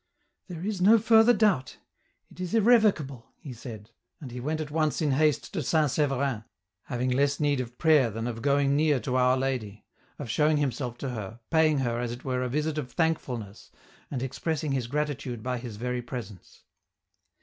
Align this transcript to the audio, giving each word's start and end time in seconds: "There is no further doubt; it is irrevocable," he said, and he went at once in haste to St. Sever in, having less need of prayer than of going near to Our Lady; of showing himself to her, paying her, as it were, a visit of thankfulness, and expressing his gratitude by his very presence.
"There 0.47 0.65
is 0.65 0.81
no 0.81 0.97
further 0.97 1.31
doubt; 1.31 1.77
it 2.31 2.39
is 2.39 2.55
irrevocable," 2.55 3.27
he 3.37 3.53
said, 3.53 3.91
and 4.19 4.31
he 4.31 4.39
went 4.39 4.59
at 4.59 4.71
once 4.71 4.99
in 4.99 5.11
haste 5.11 5.53
to 5.53 5.61
St. 5.61 5.91
Sever 5.91 6.23
in, 6.23 6.43
having 6.85 7.11
less 7.11 7.39
need 7.39 7.59
of 7.59 7.77
prayer 7.77 8.09
than 8.09 8.25
of 8.25 8.41
going 8.41 8.75
near 8.75 8.99
to 8.99 9.15
Our 9.15 9.37
Lady; 9.37 9.85
of 10.17 10.27
showing 10.27 10.57
himself 10.57 10.97
to 10.97 11.09
her, 11.09 11.39
paying 11.51 11.77
her, 11.81 11.99
as 11.99 12.11
it 12.11 12.25
were, 12.25 12.41
a 12.41 12.49
visit 12.49 12.79
of 12.79 12.91
thankfulness, 12.91 13.69
and 14.09 14.23
expressing 14.23 14.71
his 14.71 14.87
gratitude 14.87 15.43
by 15.43 15.59
his 15.59 15.75
very 15.77 16.01
presence. 16.01 16.63